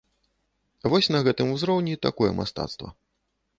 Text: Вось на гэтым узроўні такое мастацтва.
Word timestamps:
Вось 0.93 1.09
на 1.17 1.21
гэтым 1.27 1.53
узроўні 1.57 2.01
такое 2.09 2.31
мастацтва. 2.41 2.93